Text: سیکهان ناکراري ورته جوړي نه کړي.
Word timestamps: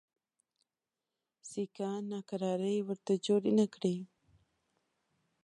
سیکهان 1.49 2.01
ناکراري 2.13 2.77
ورته 2.87 3.13
جوړي 3.25 3.51
نه 3.59 3.65
کړي. 3.73 3.97